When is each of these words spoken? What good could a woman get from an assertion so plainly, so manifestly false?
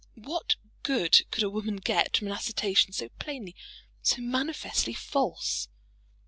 What 0.15 0.55
good 0.81 1.29
could 1.29 1.43
a 1.43 1.49
woman 1.51 1.75
get 1.75 2.17
from 2.17 2.25
an 2.29 2.33
assertion 2.33 2.91
so 2.91 3.09
plainly, 3.19 3.55
so 4.01 4.19
manifestly 4.19 4.95
false? 4.95 5.67